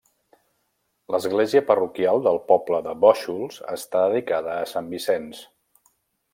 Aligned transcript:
L'església 1.15 1.61
parroquial 1.67 2.23
del 2.29 2.41
poble 2.53 2.81
de 2.89 2.97
Bóixols 3.05 3.61
està 3.77 4.03
dedicada 4.09 4.59
a 4.63 4.67
sant 4.75 4.93
Vicenç. 4.97 5.47